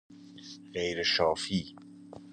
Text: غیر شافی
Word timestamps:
غیر 0.73 1.03
شافی 1.03 1.75